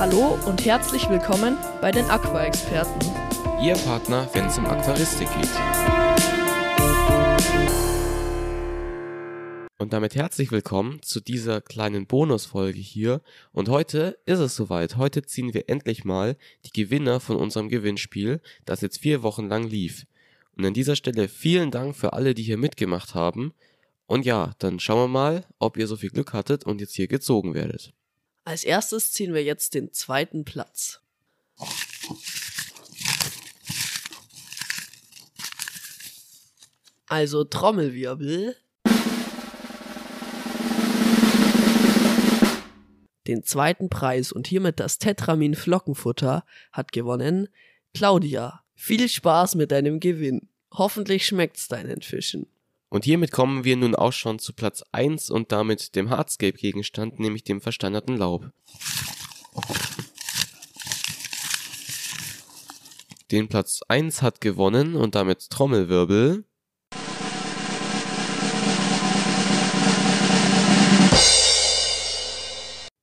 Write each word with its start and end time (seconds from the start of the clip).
Hallo 0.00 0.38
und 0.46 0.64
herzlich 0.64 1.08
willkommen 1.08 1.56
bei 1.80 1.90
den 1.90 2.04
Aqua-Experten. 2.04 3.00
Ihr 3.60 3.74
Partner, 3.74 4.30
wenn 4.32 4.46
es 4.46 4.56
um 4.56 4.64
Aquaristik 4.64 5.26
geht. 5.26 5.50
Und 9.76 9.92
damit 9.92 10.14
herzlich 10.14 10.52
willkommen 10.52 11.02
zu 11.02 11.18
dieser 11.18 11.60
kleinen 11.60 12.06
Bonusfolge 12.06 12.78
hier. 12.78 13.22
Und 13.50 13.68
heute 13.68 14.20
ist 14.24 14.38
es 14.38 14.54
soweit. 14.54 14.96
Heute 14.96 15.22
ziehen 15.22 15.52
wir 15.52 15.68
endlich 15.68 16.04
mal 16.04 16.36
die 16.64 16.70
Gewinner 16.70 17.18
von 17.18 17.34
unserem 17.34 17.68
Gewinnspiel, 17.68 18.40
das 18.66 18.82
jetzt 18.82 18.98
vier 18.98 19.24
Wochen 19.24 19.48
lang 19.48 19.66
lief. 19.66 20.06
Und 20.56 20.64
an 20.64 20.74
dieser 20.74 20.94
Stelle 20.94 21.26
vielen 21.26 21.72
Dank 21.72 21.96
für 21.96 22.12
alle, 22.12 22.34
die 22.34 22.44
hier 22.44 22.56
mitgemacht 22.56 23.16
haben. 23.16 23.52
Und 24.06 24.24
ja, 24.24 24.52
dann 24.60 24.78
schauen 24.78 25.00
wir 25.00 25.08
mal, 25.08 25.44
ob 25.58 25.76
ihr 25.76 25.88
so 25.88 25.96
viel 25.96 26.10
Glück 26.10 26.34
hattet 26.34 26.62
und 26.62 26.80
jetzt 26.80 26.94
hier 26.94 27.08
gezogen 27.08 27.54
werdet. 27.54 27.92
Als 28.48 28.64
erstes 28.64 29.12
ziehen 29.12 29.34
wir 29.34 29.44
jetzt 29.44 29.74
den 29.74 29.92
zweiten 29.92 30.46
Platz. 30.46 31.02
Also 37.08 37.44
Trommelwirbel. 37.44 38.56
Den 43.26 43.44
zweiten 43.44 43.90
Preis 43.90 44.32
und 44.32 44.46
hiermit 44.46 44.80
das 44.80 44.96
Tetramin 44.96 45.54
Flockenfutter 45.54 46.46
hat 46.72 46.92
gewonnen 46.92 47.50
Claudia. 47.92 48.64
Viel 48.74 49.10
Spaß 49.10 49.56
mit 49.56 49.72
deinem 49.72 50.00
Gewinn. 50.00 50.48
Hoffentlich 50.72 51.26
schmeckt's 51.26 51.68
deinen 51.68 52.00
Fischen. 52.00 52.46
Und 52.90 53.04
hiermit 53.04 53.32
kommen 53.32 53.64
wir 53.64 53.76
nun 53.76 53.94
auch 53.94 54.12
schon 54.12 54.38
zu 54.38 54.52
Platz 54.52 54.82
1 54.92 55.30
und 55.30 55.52
damit 55.52 55.94
dem 55.94 56.08
Hardscape-Gegenstand, 56.08 57.20
nämlich 57.20 57.44
dem 57.44 57.60
versteinerten 57.60 58.16
Laub. 58.16 58.50
Den 63.30 63.48
Platz 63.48 63.80
1 63.88 64.22
hat 64.22 64.40
gewonnen 64.40 64.94
und 64.94 65.14
damit 65.14 65.50
Trommelwirbel. 65.50 66.44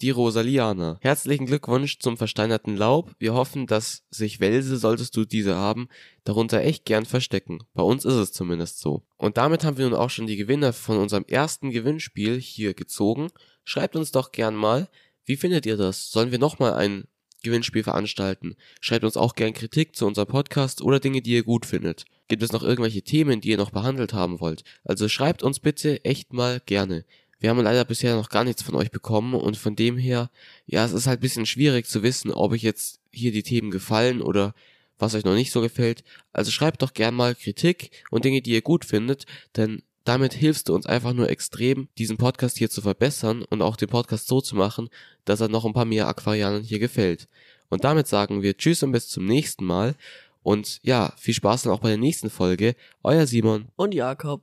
Die 0.00 0.10
Rosaliana. 0.10 0.98
Herzlichen 1.00 1.46
Glückwunsch 1.46 1.98
zum 1.98 2.16
versteinerten 2.16 2.76
Laub. 2.76 3.14
Wir 3.18 3.34
hoffen, 3.34 3.66
dass 3.66 4.04
sich 4.10 4.40
Welse, 4.40 4.76
solltest 4.76 5.16
du 5.16 5.24
diese 5.24 5.56
haben, 5.56 5.88
darunter 6.24 6.60
echt 6.60 6.84
gern 6.84 7.04
verstecken. 7.04 7.64
Bei 7.74 7.82
uns 7.82 8.04
ist 8.04 8.14
es 8.14 8.32
zumindest 8.32 8.80
so. 8.80 9.02
Und 9.16 9.36
damit 9.36 9.64
haben 9.64 9.76
wir 9.76 9.88
nun 9.88 9.98
auch 9.98 10.10
schon 10.10 10.26
die 10.26 10.36
Gewinner 10.36 10.72
von 10.72 10.98
unserem 10.98 11.24
ersten 11.26 11.70
Gewinnspiel 11.70 12.40
hier 12.40 12.74
gezogen. 12.74 13.28
Schreibt 13.64 13.96
uns 13.96 14.12
doch 14.12 14.32
gern 14.32 14.54
mal, 14.54 14.88
wie 15.24 15.36
findet 15.36 15.66
ihr 15.66 15.76
das? 15.76 16.10
Sollen 16.10 16.30
wir 16.30 16.38
nochmal 16.38 16.74
ein 16.74 17.08
Gewinnspiel 17.42 17.82
veranstalten? 17.82 18.56
Schreibt 18.80 19.04
uns 19.04 19.16
auch 19.16 19.34
gern 19.34 19.52
Kritik 19.52 19.94
zu 19.94 20.06
unserem 20.06 20.28
Podcast 20.28 20.82
oder 20.82 21.00
Dinge, 21.00 21.22
die 21.22 21.32
ihr 21.32 21.42
gut 21.42 21.66
findet. 21.66 22.04
Gibt 22.28 22.42
es 22.42 22.52
noch 22.52 22.62
irgendwelche 22.62 23.02
Themen, 23.02 23.40
die 23.40 23.50
ihr 23.50 23.56
noch 23.56 23.70
behandelt 23.70 24.12
haben 24.12 24.40
wollt? 24.40 24.62
Also 24.84 25.08
schreibt 25.08 25.42
uns 25.42 25.60
bitte 25.60 26.04
echt 26.04 26.32
mal 26.32 26.60
gerne. 26.66 27.04
Wir 27.40 27.50
haben 27.50 27.60
leider 27.60 27.84
bisher 27.84 28.16
noch 28.16 28.30
gar 28.30 28.44
nichts 28.44 28.62
von 28.62 28.74
euch 28.74 28.90
bekommen 28.90 29.34
und 29.34 29.56
von 29.56 29.76
dem 29.76 29.96
her, 29.96 30.30
ja, 30.66 30.84
es 30.84 30.92
ist 30.92 31.06
halt 31.06 31.20
bisschen 31.20 31.46
schwierig 31.46 31.86
zu 31.86 32.02
wissen, 32.02 32.32
ob 32.32 32.52
euch 32.52 32.62
jetzt 32.62 33.00
hier 33.12 33.32
die 33.32 33.42
Themen 33.42 33.70
gefallen 33.70 34.20
oder 34.20 34.54
was 34.98 35.14
euch 35.14 35.24
noch 35.24 35.34
nicht 35.34 35.52
so 35.52 35.60
gefällt. 35.60 36.02
Also 36.32 36.50
schreibt 36.50 36.82
doch 36.82 36.92
gern 36.92 37.14
mal 37.14 37.34
Kritik 37.34 37.90
und 38.10 38.24
Dinge, 38.24 38.42
die 38.42 38.52
ihr 38.52 38.62
gut 38.62 38.84
findet, 38.84 39.24
denn 39.56 39.82
damit 40.04 40.32
hilfst 40.32 40.68
du 40.68 40.74
uns 40.74 40.86
einfach 40.86 41.12
nur 41.12 41.28
extrem, 41.28 41.88
diesen 41.98 42.16
Podcast 42.16 42.56
hier 42.56 42.70
zu 42.70 42.80
verbessern 42.80 43.44
und 43.50 43.60
auch 43.60 43.76
den 43.76 43.88
Podcast 43.88 44.26
so 44.26 44.40
zu 44.40 44.56
machen, 44.56 44.88
dass 45.24 45.40
er 45.40 45.48
noch 45.48 45.66
ein 45.66 45.74
paar 45.74 45.84
mehr 45.84 46.08
Aquarianern 46.08 46.62
hier 46.62 46.78
gefällt. 46.78 47.28
Und 47.68 47.84
damit 47.84 48.08
sagen 48.08 48.42
wir 48.42 48.56
Tschüss 48.56 48.82
und 48.82 48.92
bis 48.92 49.08
zum 49.08 49.26
nächsten 49.26 49.66
Mal. 49.66 49.94
Und 50.42 50.80
ja, 50.82 51.12
viel 51.18 51.34
Spaß 51.34 51.64
dann 51.64 51.72
auch 51.74 51.80
bei 51.80 51.88
der 51.90 51.98
nächsten 51.98 52.30
Folge. 52.30 52.74
Euer 53.02 53.26
Simon 53.26 53.68
und 53.76 53.92
Jakob. 53.92 54.42